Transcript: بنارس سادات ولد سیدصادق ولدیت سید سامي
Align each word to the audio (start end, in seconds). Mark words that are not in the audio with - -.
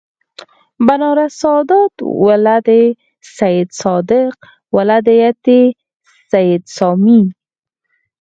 بنارس 0.87 1.33
سادات 1.43 1.95
ولد 2.25 2.67
سیدصادق 3.37 4.35
ولدیت 4.75 5.45
سید 6.31 6.63
سامي 6.77 7.21